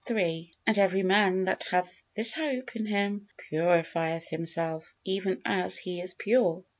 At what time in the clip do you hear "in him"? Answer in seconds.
2.75-3.27